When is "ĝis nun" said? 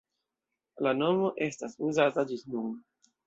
2.31-2.73